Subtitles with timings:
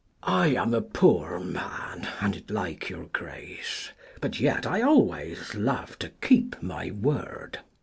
[0.23, 0.29] Mess.
[0.33, 5.99] I am a poor man, and it like your grace; But yet I always love
[5.99, 7.59] to keep my word.